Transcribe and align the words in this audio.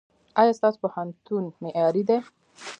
ایا 0.41 0.53
ستاسو 0.57 0.77
پوهنتون 0.83 1.43
معیاري 1.63 2.03
دی؟ 2.09 2.17